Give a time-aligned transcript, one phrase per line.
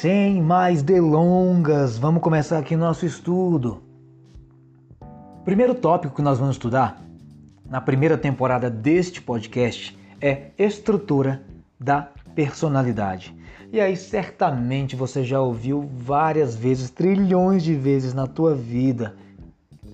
[0.00, 3.82] sem mais delongas, vamos começar aqui nosso estudo.
[5.44, 7.02] Primeiro tópico que nós vamos estudar
[7.68, 11.42] na primeira temporada deste podcast é estrutura
[11.78, 13.36] da personalidade.
[13.70, 19.14] E aí certamente você já ouviu várias vezes, trilhões de vezes na tua vida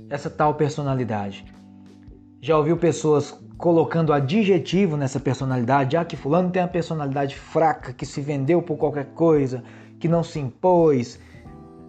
[0.08, 1.44] essa tal personalidade.
[2.40, 5.96] Já ouviu pessoas colocando adjetivo nessa personalidade?
[5.96, 9.64] Ah, que fulano tem uma personalidade fraca, que se vendeu por qualquer coisa,
[9.98, 11.18] que não se impôs,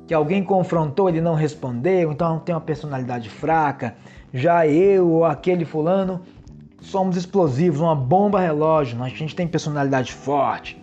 [0.08, 3.96] que alguém confrontou, ele não respondeu, então tem uma personalidade fraca.
[4.34, 6.22] Já eu ou aquele fulano
[6.82, 10.82] somos explosivos, uma bomba relógio, a gente tem personalidade forte.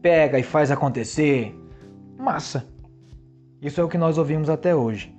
[0.00, 1.54] Pega e faz acontecer.
[2.18, 2.66] Massa.
[3.60, 5.18] Isso é o que nós ouvimos até hoje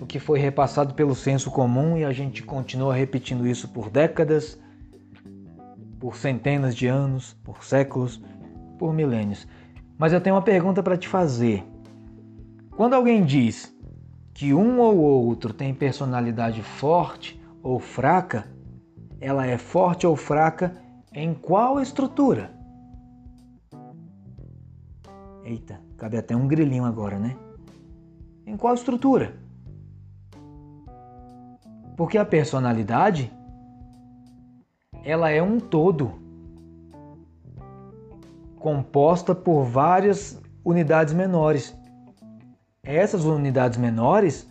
[0.00, 4.58] o que foi repassado pelo senso comum e a gente continua repetindo isso por décadas,
[5.98, 8.22] por centenas de anos, por séculos,
[8.78, 9.46] por milênios.
[9.98, 11.66] Mas eu tenho uma pergunta para te fazer.
[12.76, 13.74] Quando alguém diz
[14.32, 18.46] que um ou outro tem personalidade forte ou fraca,
[19.20, 20.76] ela é forte ou fraca
[21.12, 22.52] em qual estrutura?
[25.42, 27.36] Eita, cabe até um grilinho agora, né?
[28.46, 29.34] Em qual estrutura?
[31.96, 33.32] Porque a personalidade
[35.02, 36.27] ela é um todo
[38.68, 41.74] composta por várias unidades menores.
[42.84, 44.46] Essas unidades menores,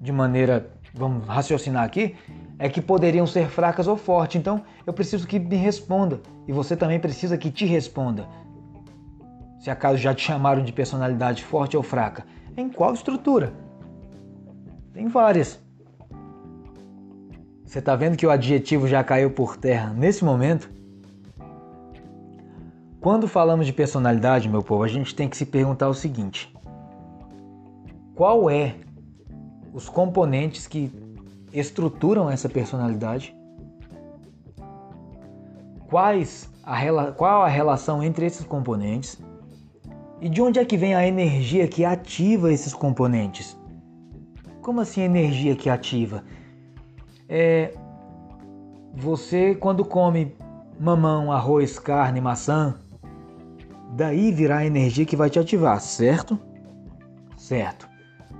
[0.00, 2.14] de maneira, vamos raciocinar aqui,
[2.60, 4.38] é que poderiam ser fracas ou fortes.
[4.38, 8.24] Então, eu preciso que me responda e você também precisa que te responda.
[9.58, 12.24] Se acaso já te chamaram de personalidade forte ou fraca,
[12.56, 13.52] em qual estrutura?
[14.92, 15.60] Tem várias.
[17.64, 20.70] Você está vendo que o adjetivo já caiu por terra nesse momento?
[23.00, 26.54] Quando falamos de personalidade, meu povo, a gente tem que se perguntar o seguinte:
[28.14, 28.74] qual é
[29.72, 30.92] os componentes que
[31.50, 33.34] estruturam essa personalidade?
[35.88, 39.18] Quais a, qual a relação entre esses componentes?
[40.20, 43.58] E de onde é que vem a energia que ativa esses componentes?
[44.60, 46.22] Como assim energia que ativa?
[47.26, 47.72] É,
[48.94, 50.36] você quando come
[50.78, 52.78] mamão, arroz, carne, maçã,
[53.92, 56.38] daí virá a energia que vai te ativar, certo?
[57.36, 57.88] Certo.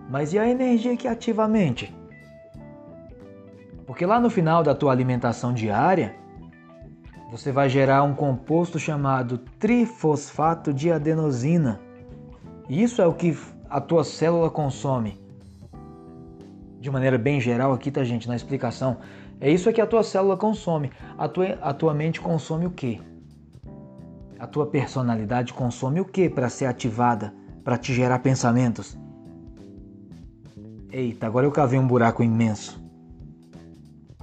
[0.08, 1.94] Mas e a energia que ativa a mente?
[3.86, 6.14] Porque lá no final da tua alimentação diária,
[7.30, 11.80] você vai gerar um composto chamado trifosfato de adenosina.
[12.68, 13.36] Isso é o que
[13.68, 15.20] a tua célula consome
[16.80, 18.96] de maneira bem geral aqui, tá, gente, na explicação.
[19.38, 20.90] É isso que a tua célula consome.
[21.18, 23.00] A tua, a tua mente consome o quê?
[24.40, 28.98] A tua personalidade consome o quê para ser ativada, para te gerar pensamentos?
[30.90, 32.82] Eita, agora eu cavei um buraco imenso.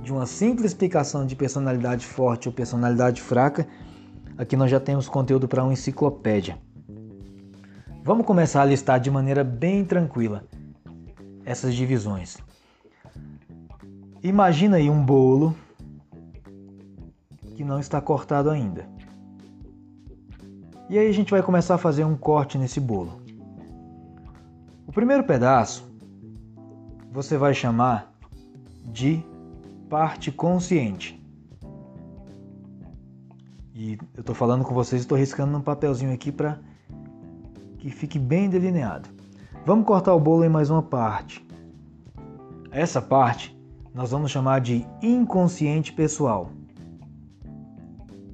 [0.02, 3.68] De uma simples explicação de personalidade forte ou personalidade fraca,
[4.36, 6.58] aqui nós já temos conteúdo para uma enciclopédia.
[8.04, 10.46] Vamos começar a listar de maneira bem tranquila
[11.46, 12.38] essas divisões.
[14.24, 15.56] Imagina aí um bolo
[17.56, 18.97] que não está cortado ainda.
[20.90, 23.22] E aí a gente vai começar a fazer um corte nesse bolo.
[24.88, 25.86] O primeiro pedaço
[27.12, 28.14] você vai chamar
[28.86, 29.22] de
[29.90, 31.22] parte consciente.
[33.76, 36.58] E eu estou falando com vocês, estou riscando num papelzinho aqui para
[37.80, 39.10] que fique bem delineado.
[39.66, 41.46] Vamos cortar o bolo em mais uma parte.
[42.72, 43.58] Essa parte
[43.94, 46.50] nós vamos chamar de inconsciente pessoal.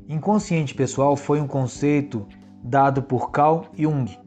[0.07, 2.27] Inconsciente pessoal foi um conceito
[2.63, 4.17] dado por Carl Jung.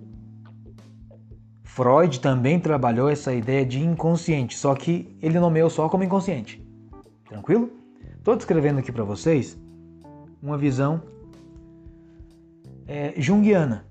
[1.65, 6.65] Freud também trabalhou essa ideia de inconsciente, só que ele nomeou só como inconsciente.
[7.29, 7.71] Tranquilo?
[8.19, 9.59] Estou descrevendo aqui para vocês
[10.43, 11.03] uma visão
[12.87, 13.85] é, junguiana.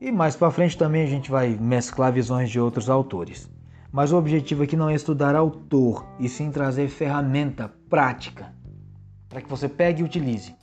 [0.00, 3.48] E mais para frente também a gente vai mesclar visões de outros autores.
[3.90, 8.52] Mas o objetivo aqui não é estudar autor, e sim trazer ferramenta prática
[9.28, 10.54] para que você pegue e utilize.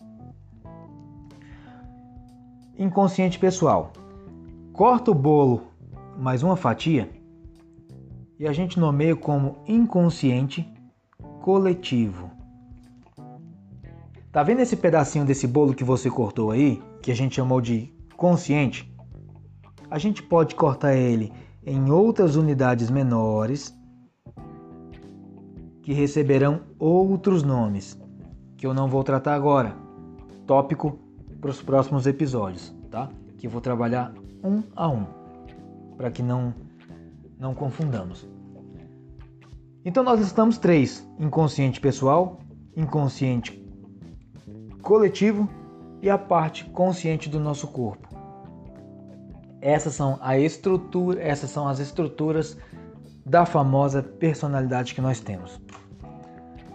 [2.81, 3.93] Inconsciente pessoal.
[4.73, 5.67] Corta o bolo
[6.17, 7.07] mais uma fatia
[8.39, 10.67] e a gente nomeia como inconsciente
[11.43, 12.31] coletivo.
[14.31, 17.93] Tá vendo esse pedacinho desse bolo que você cortou aí, que a gente chamou de
[18.17, 18.91] consciente?
[19.91, 21.31] A gente pode cortar ele
[21.63, 23.77] em outras unidades menores
[25.83, 27.95] que receberão outros nomes,
[28.57, 29.75] que eu não vou tratar agora.
[30.47, 31.10] Tópico
[31.41, 33.09] para os próximos episódios, tá?
[33.37, 35.05] Que eu vou trabalhar um a um,
[35.97, 36.53] para que não,
[37.39, 38.27] não confundamos.
[39.83, 42.39] Então nós listamos três: inconsciente pessoal,
[42.77, 43.59] inconsciente
[44.81, 45.49] coletivo
[46.01, 48.07] e a parte consciente do nosso corpo.
[49.59, 52.57] Essas são a estrutura, essas são as estruturas
[53.25, 55.61] da famosa personalidade que nós temos.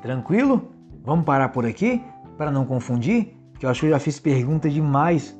[0.02, 0.70] Tranquilo?
[1.04, 2.04] Vamos parar por aqui
[2.36, 5.38] para não confundir, que eu acho que eu já fiz pergunta demais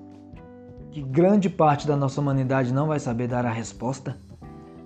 [0.90, 4.16] que grande parte da nossa humanidade não vai saber dar a resposta.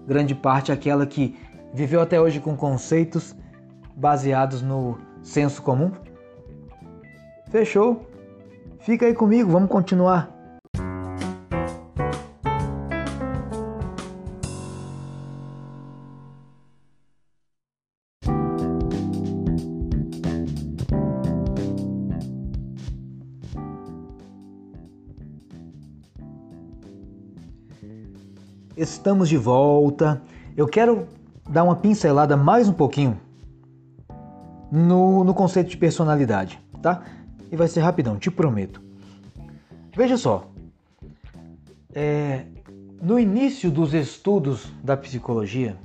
[0.07, 1.39] Grande parte é aquela que
[1.73, 3.37] viveu até hoje com conceitos
[3.95, 5.93] baseados no senso comum.
[7.51, 8.09] Fechou?
[8.81, 10.40] Fica aí comigo, vamos continuar.
[28.81, 30.23] Estamos de volta.
[30.57, 31.07] Eu quero
[31.47, 33.21] dar uma pincelada mais um pouquinho
[34.73, 37.03] no, no conceito de personalidade, tá?
[37.53, 38.81] E vai ser rapidão, te prometo.
[39.95, 40.47] Veja só,
[41.95, 42.47] é,
[43.03, 45.77] no início dos estudos da psicologia,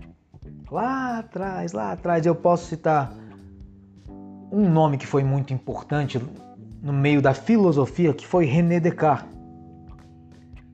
[0.72, 3.14] lá atrás, lá atrás, eu posso citar
[4.50, 6.18] um nome que foi muito importante
[6.82, 9.36] no meio da filosofia, que foi René Descartes,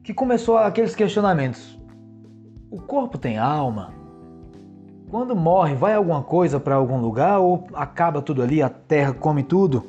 [0.03, 1.80] que começou aqueles questionamentos.
[2.71, 3.93] O corpo tem alma?
[5.09, 9.43] Quando morre, vai alguma coisa para algum lugar ou acaba tudo ali, a terra come
[9.43, 9.83] tudo?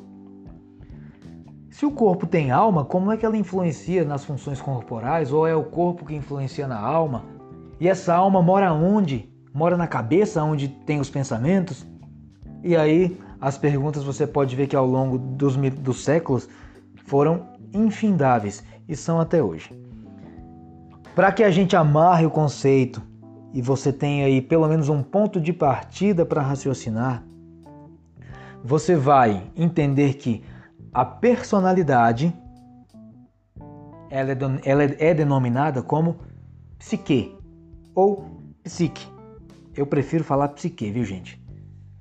[1.70, 5.54] Se o corpo tem alma, como é que ela influencia nas funções corporais ou é
[5.54, 7.24] o corpo que influencia na alma?
[7.78, 9.32] E essa alma mora onde?
[9.54, 11.86] Mora na cabeça, onde tem os pensamentos?
[12.64, 16.48] E aí, as perguntas você pode ver que ao longo dos, dos séculos
[17.06, 19.72] foram infindáveis e são até hoje.
[21.14, 23.02] Para que a gente amarre o conceito
[23.52, 27.22] e você tenha aí pelo menos um ponto de partida para raciocinar,
[28.64, 30.42] você vai entender que
[30.92, 32.34] a personalidade
[34.08, 36.16] ela é, ela é denominada como
[36.78, 37.36] psique
[37.94, 38.26] ou
[38.62, 39.06] psique.
[39.76, 41.42] Eu prefiro falar psique, viu gente?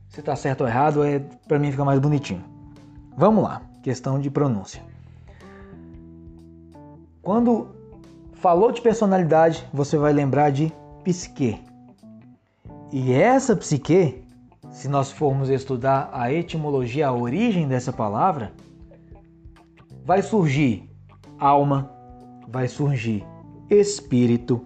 [0.09, 2.43] Se tá certo ou errado, é para mim fica mais bonitinho.
[3.17, 4.81] Vamos lá, questão de pronúncia.
[7.21, 7.80] Quando
[8.41, 10.73] Falou de personalidade, você vai lembrar de
[11.03, 11.61] psique.
[12.91, 14.23] E essa psique,
[14.71, 18.51] se nós formos estudar a etimologia, a origem dessa palavra,
[20.03, 20.89] vai surgir
[21.37, 21.91] alma,
[22.47, 23.23] vai surgir
[23.69, 24.65] espírito,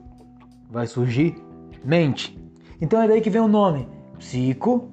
[0.71, 1.35] vai surgir
[1.83, 2.33] mente.
[2.79, 4.89] Então é daí que vem o nome psico,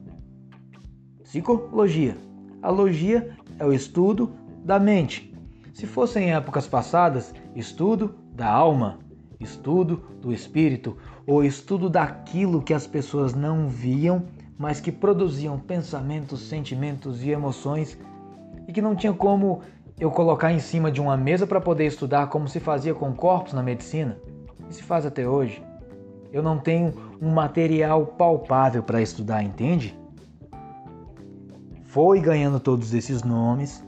[1.22, 2.16] psicologia.
[2.60, 3.30] A logia
[3.60, 4.32] é o estudo
[4.64, 5.32] da mente.
[5.72, 8.98] Se fossem épocas passadas, estudo da alma,
[9.38, 10.96] estudo do espírito
[11.26, 14.24] ou estudo daquilo que as pessoas não viam,
[14.58, 17.98] mas que produziam pensamentos, sentimentos e emoções
[18.66, 19.60] e que não tinha como
[19.98, 23.52] eu colocar em cima de uma mesa para poder estudar como se fazia com corpos
[23.52, 24.18] na medicina
[24.68, 25.62] e se faz até hoje.
[26.32, 29.96] Eu não tenho um material palpável para estudar, entende?
[31.82, 33.84] Foi ganhando todos esses nomes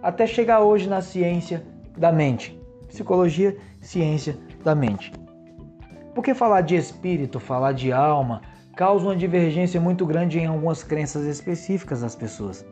[0.00, 1.64] até chegar hoje na ciência
[1.96, 2.58] da mente,
[2.92, 5.12] psicologia ciência da mente.
[6.14, 8.42] Porque falar de espírito, falar de alma,
[8.76, 12.64] causa uma divergência muito grande em algumas crenças específicas das pessoas.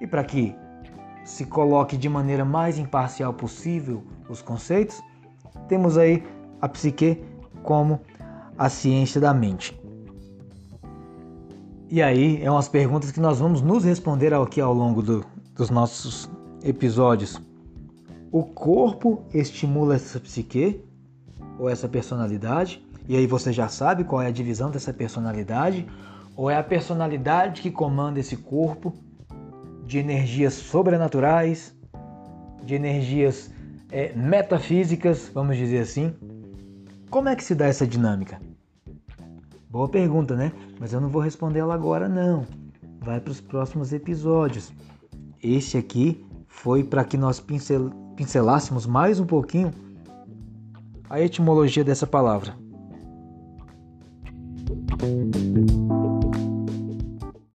[0.00, 0.56] E para que
[1.24, 5.00] se coloque de maneira mais imparcial possível os conceitos,
[5.68, 6.24] temos aí
[6.60, 7.22] a psique
[7.62, 8.00] como
[8.58, 9.78] a ciência da mente.
[11.90, 15.24] E aí é umas perguntas que nós vamos nos responder aqui ao longo do,
[15.54, 16.28] dos nossos
[16.64, 17.51] episódios.
[18.32, 20.82] O corpo estimula essa psique
[21.58, 25.86] ou essa personalidade, e aí você já sabe qual é a divisão dessa personalidade,
[26.34, 28.94] ou é a personalidade que comanda esse corpo
[29.84, 31.76] de energias sobrenaturais,
[32.64, 33.50] de energias
[33.90, 36.14] é, metafísicas, vamos dizer assim.
[37.10, 38.40] Como é que se dá essa dinâmica?
[39.68, 40.52] Boa pergunta, né?
[40.80, 42.46] Mas eu não vou responder ela agora, não.
[42.98, 44.72] Vai para os próximos episódios.
[45.42, 49.72] Este aqui foi para que nós pincel, pincelássemos mais um pouquinho
[51.08, 52.61] a etimologia dessa palavra.